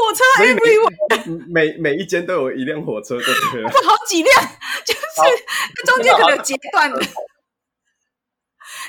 [0.01, 0.71] 火车还不以
[1.47, 3.63] 每每一间都有一辆火车，对不对？
[3.83, 4.43] 好几辆，
[4.85, 4.99] 就是
[5.85, 6.99] 中间可能有截断的。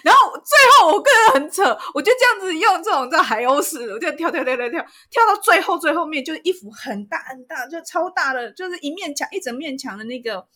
[0.03, 1.63] 然后最后我个人很扯，
[1.95, 10.47] 我就这样子用这种叫海鸥式，我就跳跳跳跳跳跳到最后最后面，就是一幅很大很大，就超大的，就是一面墙一整面墙的那个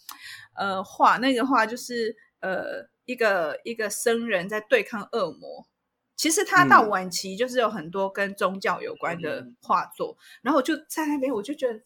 [0.56, 5.66] 呃画，那个画就是呃一个一个僧人在对抗恶魔。
[6.16, 11.80] 其实他到晚期就是有很多跟宗教有关的画作，嗯、然后我就在那边，我就觉得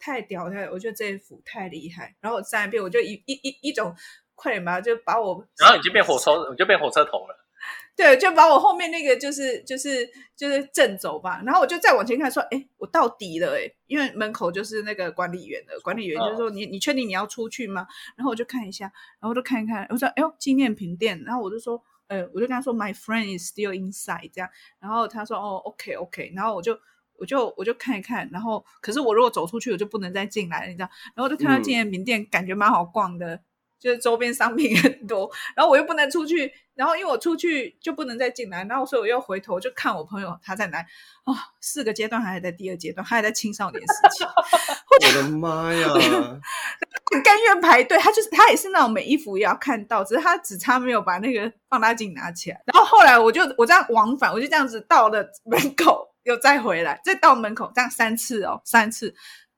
[0.00, 2.16] 太屌太，我觉得这一幅太厉害。
[2.20, 3.94] 然后我在那边，我就一一一一种
[4.34, 7.44] 快点吧，就把我，然后你就变火车，你就变火车头了。
[7.94, 11.40] 对，就把我后面那个就是就是就是正走吧。
[11.46, 17.86] 然后我就再往前看，说，哎，我到底了，哎，因为门口就是那个管理员的，管理员就是说，你你确定你要出去吗？
[18.16, 18.86] 然后我就看一下，
[19.20, 21.22] 然后我就看一看，我说，哎呦，纪念品店。
[21.24, 21.80] 然后我就说。
[22.08, 24.48] 呃，我就跟他说，My friend is still inside，这样，
[24.80, 26.78] 然后他说，哦，OK，OK，然后我就，
[27.18, 33.40] 我就，我就看一看，然后，可是我如果走出去，我就不能再进来了，你知道，然后我就看到纪念品店，感觉蛮好逛的，嗯、
[33.78, 40.86] 就是周边商品很多，然后我又不能出去，然后因为我出去就不能再进来，然后所以我又回头就看我朋友他在哪，啊、
[41.24, 45.88] 哦，四个阶段还在第二阶段，他还在青少年时期， 我的妈呀！
[47.24, 52.62] 甘愿排队，他就是他也是那种每一幅也要看到，只是他只差没有把那个放大镜拿起来。
[52.66, 59.14] 然后后来我就我这样往返，我就这样子到了门口，又再回来，再到门口，这样三次哦，三次。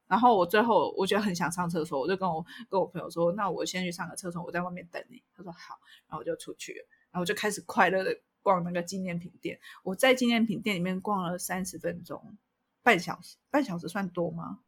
[0.07, 5.79] 然后我最后我觉得很想上厕所，我就跟我跟我朋友说：“那我先去上个厕所，我在外面等你。”他说：“好。”
[6.11, 6.73] 然后我就出去，
[7.13, 9.61] 然后我就开始快乐的逛那个纪念品店。
[9.85, 12.37] 我在纪念品店里面逛了三十分钟，
[12.83, 14.59] 半小时，半小时算多吗？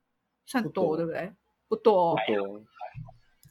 [0.47, 1.33] 算，多对不对？
[1.73, 2.63] 不多，不多。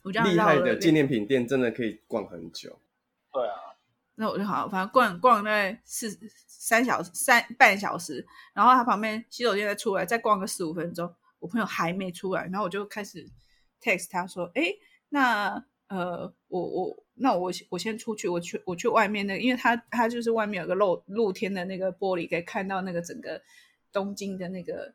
[0.04, 2.78] 我厉害的纪念品店真的可以逛很久。
[3.34, 3.56] 对啊，
[4.14, 6.08] 那我就好，反正逛逛大概四
[6.46, 8.24] 三小时，三半小时。
[8.54, 11.12] 然后他旁边洗手间再出来，再逛个四五分钟。
[11.40, 13.28] 我朋友还没出来，然后我就开始
[13.82, 14.66] text 他说：“哎，
[15.10, 23.42] 那呃，我我那我我先出去，我去我去外面那个，因为他他就是外面有个露露天的那个玻璃，可以看到那个整个
[23.92, 24.94] 东京的那个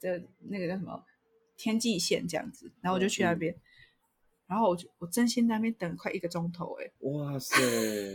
[0.00, 1.04] 的那个叫什么？”
[1.62, 3.60] 天际线这样子，然后我就去那边，嗯、
[4.48, 7.54] 然后我就我真心在那边等了快一个钟头，哎，哇塞，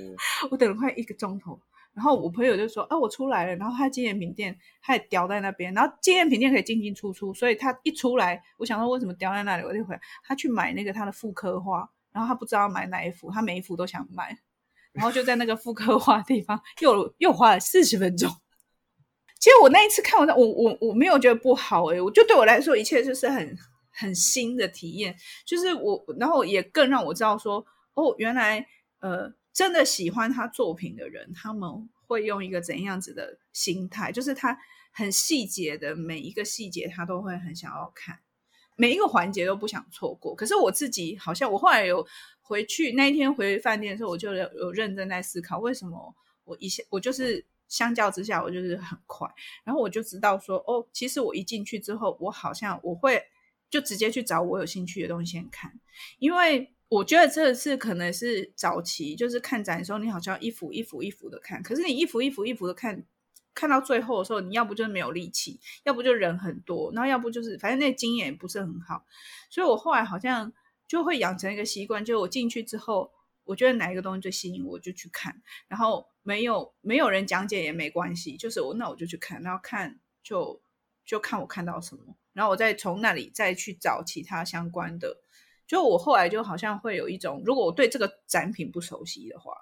[0.52, 1.58] 我等了快一个钟头，
[1.94, 14.38] 然后我朋友就说啊，我出来了，然后他纪念品店他也叼在那边，然后纪念品店可以进进出出，所以他一出来，我想说为什么叼在那里，我就回来，他去买那个他的妇科花，然后他不知道买哪一幅，他每一幅都想买，
[14.92, 18.30] 然后就在那个妇科花的地方又又花了四十分钟。
[19.40, 23.56] 其实我那一次看完，我我我没有觉得不好诶、我就对我来说，一切就是很
[23.92, 28.66] 很新的体验，就是我，然后也更让我知道说，哦，原来
[29.00, 34.58] 呃，真的喜欢他作品的人，他们会用一个怎样子的心态，就是他
[34.92, 38.20] 很细节的每一个细节，他都会很想要看，
[38.76, 40.34] 每一个环节都不想错过。
[40.36, 42.06] 可是我自己好像，我后来有
[42.42, 47.46] 回去那一天回饭店的时候，我就有有认真在思考，为什么我一下我就是。
[47.68, 49.28] 相较之下，我就是很快，
[49.64, 53.22] 然后我就知道说，哦，其实我一进去之后，我好像我会
[53.70, 55.80] 就直接去找我有兴趣的东西先看，
[56.20, 63.04] 因为我觉得这次可能是早期，就是看展的时候，你好像一幅一幅一幅的看，可是你一幅一幅一幅的看，
[63.54, 69.06] 看到最后的时候，你要不就是没有力气，要不就人很多，然后要不就是反正那经验不是很好，
[69.50, 70.54] 所以我后来好像
[70.88, 73.12] 就会养成一个习惯，就是我进去之后。
[73.48, 75.42] 我觉得哪一个东西最吸引我，我就去看。
[75.70, 80.62] 然后没有没有人讲解也没关系，就是我那我就去看，然后看就
[81.06, 85.18] 就看我看到什么，然后我再从那里再去找其他相关的。
[85.66, 89.54] 就我后来就好像会有一种，如果我对这个展品不熟悉的话，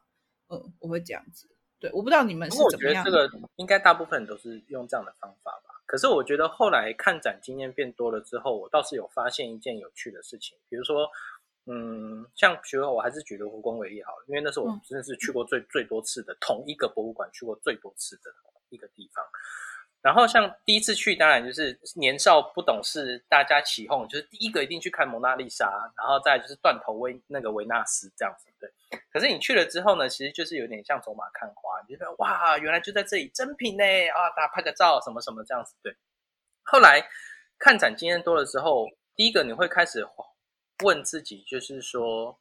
[0.48, 1.48] 嗯，我会这样子。
[1.78, 3.06] 对，我不知道你们是怎么样。
[3.06, 5.84] 我觉得这个应该大部分人都是用这样的方法吧。
[5.86, 11.08] 可是我觉得后来看展经验变多了之后，我倒是有发现一件有趣的事情，比如说。
[11.68, 18.32] 嗯，像学我还是举卢浮宫为例好了，因为那是我真的是去过最最多次的同一个博物馆，去过最多次的
[18.70, 19.26] 一个地方。
[20.02, 28.70] 然后像第一次去，当然就是年少不懂事，大家起哄，就是第一个一定去看蒙娜丽莎，然后再就是断头维那个维纳斯这样子，对。
[29.12, 35.98] 可是你去了之后呢，其实就是有点像走马看花，你觉得哇，原来就在这里，真品呢啊，大家拍个照什么什么这样子，对。
[36.62, 37.04] 后来
[37.58, 40.06] 看展经验多了之后，第一个你会开始
[40.84, 42.38] 问自己，就是说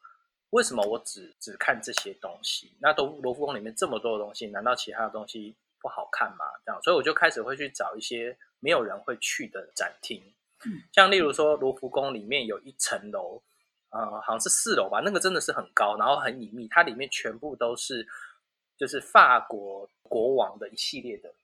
[0.50, 2.72] 为什么我只只看这些东西？
[2.80, 5.54] 那都罗浮宫里面这么多的东西，难道其他的东西？
[5.80, 6.46] 不好看吗？
[6.64, 10.18] 这样，所以我就开始会去找一些没有人会去的展厅，
[10.64, 13.42] 嗯，像例如说罗浮宫里面有一层楼，
[13.90, 18.08] 呃，好像是四楼吧，那个真的是很高，然后很隐秘，它里面全部都是
[18.78, 21.34] 就是法国国王的一系列的，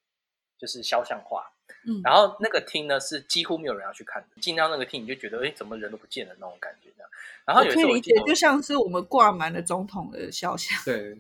[0.57, 1.53] 就是肖像画，
[1.87, 7.11] 嗯，然后那个厅呢是几乎没有人要去看的，进到那个厅你就觉得，哎，怎么人都不见了那种感觉，这样。
[7.45, 11.19] 然后有时候我理解，就像是我们挂满了总统的肖像， 对。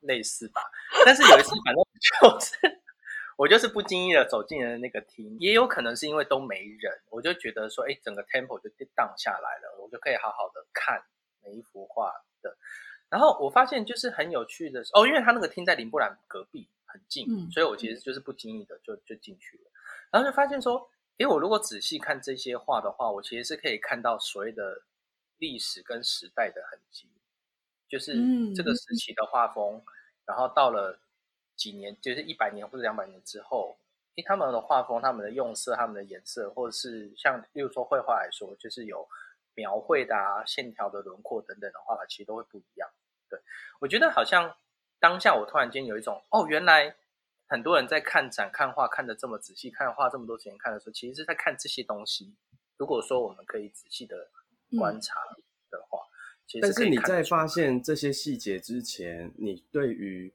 [0.00, 0.60] 类似吧，
[1.04, 2.80] 但是有一次，反正就是
[3.36, 11.00] 我就是不经意的走进了那个厅，也有可能是因为都没人，我就觉得说，哎，整个 temple 就 down 下来了，我就可以好好的看
[11.44, 12.56] 每一幅画的。
[13.08, 19.70] 然后我发现就是很有趣的哦，因为他那个厅在林布兰隔壁很近，嗯，所以我其实就是不经意的就就进去了，
[20.10, 24.82] 然后就发现说，哎，我如果仔细看这些画的话，我其实是可以看到所谓的
[25.38, 27.10] 历史跟时代的痕迹。
[27.88, 28.14] 就是
[28.52, 29.84] 这个时期的画风，嗯、
[30.24, 30.98] 然后到了
[31.54, 33.78] 几年，就是一百年或者两百年之后，
[34.16, 39.08] 因为他们的画风、他们的用色、他们的颜色，或者是像，例如说绘画来说，就是有
[39.54, 42.90] 描绘的啊、线条的轮廓等等的画法，其实都会不一样。
[43.30, 43.38] 对，
[43.78, 44.52] 我觉得好像
[44.98, 46.96] 当下我突然间有一种，哦，原来
[47.46, 52.34] 很多人在看展、看画看的这么仔细，看画这么多时间看的时候，其实是在看这些东西。
[52.76, 54.30] 如果说我们可以仔细的
[54.78, 55.20] 观察
[55.70, 55.98] 的话。
[56.00, 56.12] 嗯
[56.62, 60.32] 但是你在发现这些细节之前，你对于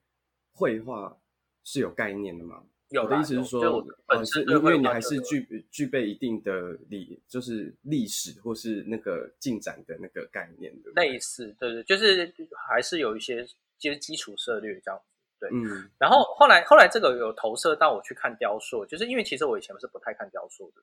[0.52, 1.18] 绘画
[1.64, 2.66] 是有概念的吗？
[2.90, 10.92] 有，我的意思是说，呃，是因为你还是具具备一定的历，就是历史或是那个进展的那个概念的。
[10.96, 12.36] 类似，对对，就是
[12.68, 13.48] 还是有一些
[13.82, 15.06] 就是基础策略这样子。
[15.40, 15.90] 对，嗯。
[15.98, 20.82] 然后后来后来这个有投射到我去看雕塑，就是因为其实我以前是不太看雕塑的。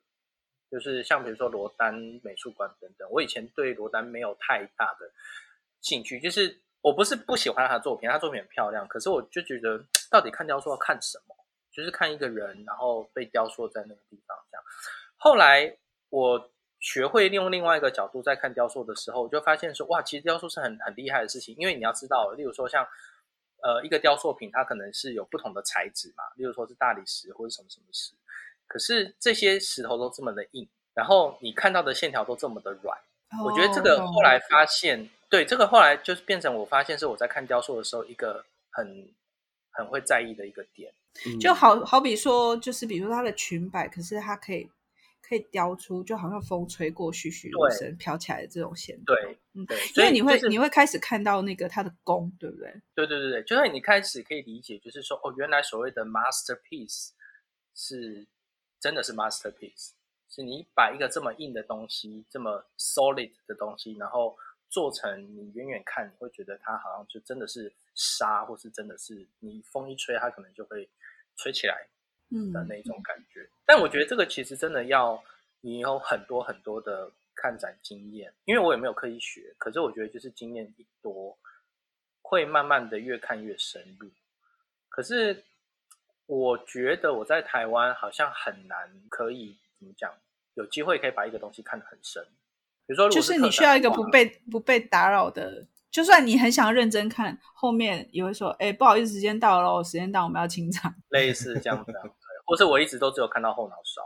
[0.69, 5.09] 就是像比如说罗丹美术馆等等，我以前对罗丹没有太大的
[5.81, 6.19] 兴趣。
[6.19, 11.35] 就是我不是不喜欢他的作品，他作品很漂亮，可是我就觉得到底看雕塑要看什么？
[11.71, 14.63] 就是看一个人，然后被雕塑在那个地方这样。
[15.17, 15.75] 后来
[16.09, 22.87] 我学会利用另外一个角度在看雕塑的时候，我就发现说，哇，其实雕塑是很很厉害的事情，因为你要知道，例如说像
[23.61, 28.13] 呃一个雕塑品，它可能是有不同的材质嘛，例如说是大理石或者什么什么石。
[28.67, 32.97] 可是这些石头都这么的硬，然后你看到的线条都这么的软。
[33.37, 35.07] Oh, 我觉得这个后来发现，oh.
[35.29, 39.07] 对，这个后来就是变成我发现是我在看雕塑的时候一个很
[39.71, 40.93] 很会在意的一个点。
[41.39, 44.69] 就好好比说，就是比如说它的裙摆，可是它可以
[45.29, 49.15] 可以雕出，就好像风吹过栩栩如生飘起来的这种线条。
[49.15, 52.81] 对，嗯，对，所以你会、就是、你会开始看到那个它的功，对不对？
[52.95, 57.11] 对对对对，就是你开始可以理解，就是说哦，原来所谓的 masterpiece
[57.73, 58.27] 是。
[58.81, 59.89] 真的是 masterpiece，
[60.29, 64.37] 是你把一个这么硬的东西，这么 solid 的东西，然后
[64.69, 70.89] 做成你远远看你会觉得它好像就真的是沙，或是真的是你风一吹它可能就会
[71.35, 71.89] 吹起来
[72.51, 73.41] 的那种感觉。
[73.41, 73.49] 嗯。
[73.65, 75.21] 但我觉得这个其实真的要
[75.61, 81.37] 你有很多很多的看展经验，因为我也没有刻意学，可是我觉得就是经验一多，
[82.21, 84.09] 会慢慢的越看越深入。
[84.89, 85.43] 可是。
[86.31, 88.77] 我觉得我在台湾好像很难
[89.09, 90.13] 可以怎么讲，
[90.53, 92.23] 有机会可以把一个东西看得很深。
[92.85, 101.91] 比如说，就是你需要一个不被不被打扰的，就算你很想认真看，后面也会说：“哎，不好意思，时间到了，时间到，我们要清场。”类似这样子，
[102.49, 104.01] 或是我一直都只有看到后脑勺，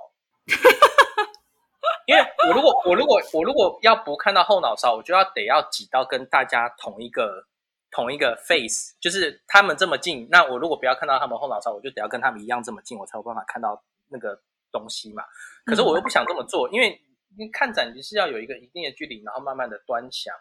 [2.05, 7.47] 因为我如果我如果我如果要不看到后脑勺，我就要得要挤到跟大家同一个。
[7.95, 15.23] 同一个 face，就是他们这么近，那我如果不要看到他们后脑勺，我就得要跟他们一样这么近，我才有办法看到那个东西嘛。
[15.63, 16.99] 可是我又不想这么做，嗯、因为
[17.37, 20.35] 你看展就是要有一个一定的距离，然后慢慢的端详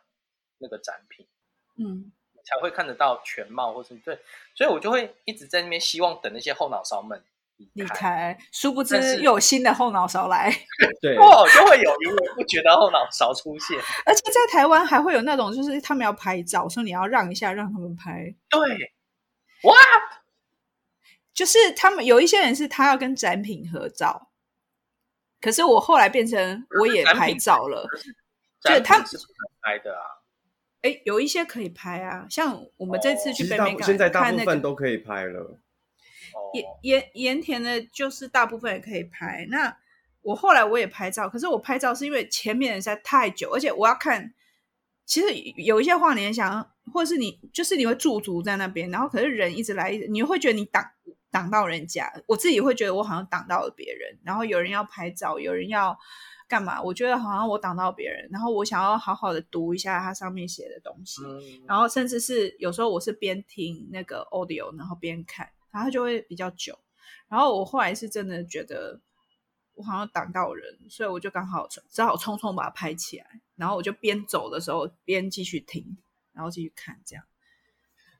[0.56, 1.28] 那个展品，
[1.76, 2.10] 嗯，
[2.42, 4.18] 才会看得到全貌，或是对，
[4.54, 7.22] 所以我就会一直在那边希望等那些后脑勺们。
[7.74, 10.50] 离开，殊不知又有新的后脑勺来，
[11.00, 13.78] 对，哦，就会有源源不觉得后脑勺出现。
[14.06, 18.34] 而且在台湾还会有那种，就是他们要拍照，说你要让一下，让他们拍。
[18.48, 18.60] 对
[19.62, 20.22] ，What？
[21.34, 24.28] 就是他们有一些人是他要跟展品合照，
[25.40, 27.86] 可是我后来变成我也拍照了，
[28.60, 28.98] 就他
[29.62, 30.02] 拍的啊。
[30.82, 35.58] 哎，有一些可以拍啊，像我们这次去北美港，现在大部分都可以拍了。
[36.54, 39.46] 盐盐盐田的，就是大部分也可以拍。
[39.50, 39.76] 那
[40.22, 44.34] 我后来我也拍照，可是我拍照是因为前面人实在太久，而且我要看。
[45.04, 50.82] 其实有一些话，你想，或者是你就是你会驻足在那边，然后可是人一直来，你会觉得你挡
[51.30, 52.10] 挡到人家。
[52.28, 55.98] 我自己会觉得我好像挡到了别人，然后有人要拍照，有人要
[56.48, 56.80] 干嘛？
[56.80, 66.78] 我觉得好像我挡到别人，然后我想要好好的读一下它上面写的东西，嗯、然后甚至是有时候我是边听那个 audio，然后边看，然后就会比较久。
[67.28, 69.00] 然后我后来是真的觉得。
[69.74, 75.96] 我好像挡到人，所以我就刚好只好匆匆把它拍起来，然后我就边走的时候边继续听，
[76.34, 77.24] 然后继续看这样。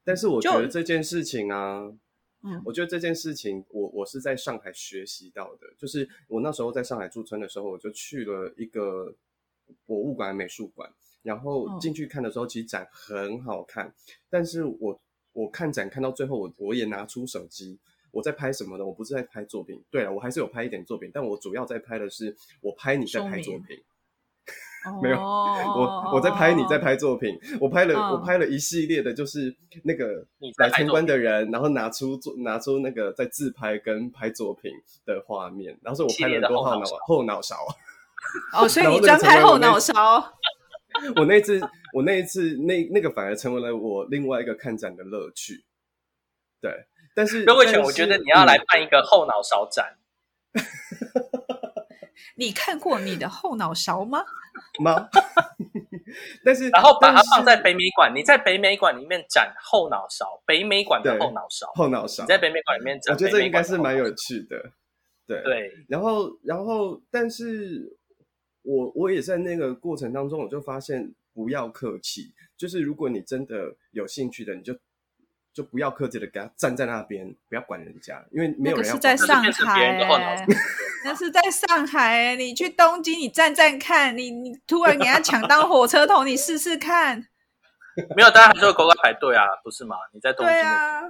[0.02, 1.92] 但是我觉得这件事情啊，
[2.40, 9.14] 嗯，我觉得这件事情我我是在上海学习到的，就是我那时候在上海驻村的时候，我就去了一个
[9.84, 10.90] 博物馆、美术馆，
[11.22, 13.94] 然后进去看的时候，其实展很好看，嗯，
[14.30, 15.02] 但是我
[15.32, 17.78] 我看展看到最后，我我也拿出手机。
[18.10, 18.84] 我在拍什么呢？
[18.84, 19.82] 我不是在拍作品。
[19.90, 23.78] 对了，我还是有拍一点作品，但我主要在拍的是我拍你在拍作品。
[25.00, 27.38] 没有，我我在拍你在拍作品。
[27.60, 29.54] 我拍了、哦、我拍了一系列的，就是
[29.84, 30.26] 那个
[30.58, 34.70] 来参观的人，然后拿出做拿出那个在自拍跟拍作品
[35.06, 35.78] 的画面。
[35.82, 37.56] 然后说我拍了多后脑后脑勺。
[38.52, 39.94] 哦，所以你专拍后脑勺。
[41.16, 41.60] 我那次
[41.94, 45.64] 我那一次那那个反而成为了我另外一个看展的乐趣。
[46.60, 46.86] 对。
[47.14, 49.98] 但是，各位请，我觉得你要来办一个后脑勺展。
[52.36, 54.24] 你看过你的后脑勺吗？
[54.80, 55.10] 吗？
[56.42, 58.14] 但是，然后把它放在北美馆。
[58.14, 62.22] 你在北美馆里面展后脑勺，北美馆的后脑勺，后脑勺。
[62.22, 64.72] 你在北美馆里面展，我觉得这应该是蛮有趣的。
[65.26, 65.70] 对对。
[65.88, 67.98] 然后，然后，但是
[68.62, 74.76] 我我也在那个过程当中，我就发现不要客气，就是如果你真的有兴趣的，你就。
[75.54, 78.94] 就不要客气的给他站在那边，不要管人家，因为没有人要。
[78.94, 80.46] 那是在上海、欸，
[81.04, 82.36] 那是在上海、欸。
[82.36, 87.26] 你去东京，你站站看，你你突然给他抢当火车头，你试试看。
[88.16, 89.94] 没有，大家还是会乖乖排队啊，不是吗？
[90.14, 90.54] 你在东京。
[90.54, 91.02] 对啊。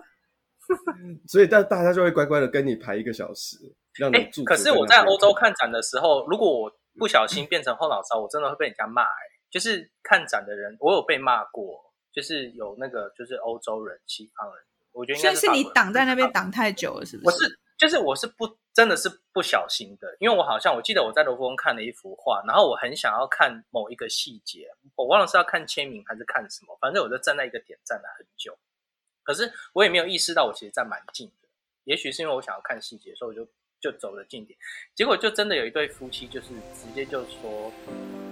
[1.29, 3.59] 所以大大家就会乖乖的跟你排一个小时，
[3.95, 4.43] 让你住。
[4.43, 9.09] 可是我在欧洲看展的时候，如果我不小心变成后脑勺，我真的会被人家骂、欸。
[9.09, 11.93] 哎，就是看展的人，我有被骂过。
[12.15, 14.63] 就是有那个，就是欧洲人、西方人，
[14.93, 15.47] 我觉得应该是。
[15.47, 17.37] 是你挡在那边挡太久了，是不是？
[17.37, 28.59] 我是，就是我是不，真的是不小心的，因为我好像我记得我在罗浮宫看了一幅画，然后我很想要看某一个细节，我忘了是要看签名还是看什么，反正我就站在一个点站了很久，
[29.23, 31.49] 可是我也没有意识到我其实站蛮近的，
[31.85, 33.51] 也许是因为我想要看细节，所以我就
[33.83, 34.57] 就走了近点，
[34.95, 37.73] 结果就真的有一对夫妻，就是直接就说：“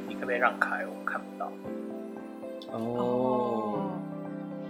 [0.07, 0.87] 你可不可以让开？
[0.87, 1.53] 我看不到。”
[2.73, 3.91] 哦，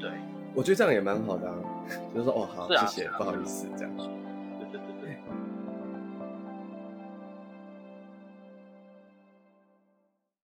[0.01, 0.11] 对，
[0.55, 1.55] 我觉得这样也蛮好的啊，
[2.15, 3.93] 就是说哦好，谢谢，不好意思这样。